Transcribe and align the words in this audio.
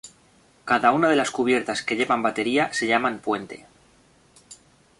Cada 0.65 0.93
una 0.93 1.09
de 1.09 1.15
las 1.15 1.29
cubiertas 1.29 1.83
que 1.83 1.95
llevan 1.95 2.23
batería 2.23 2.73
se 2.73 2.87
llama 2.87 3.15
puente. 3.19 3.67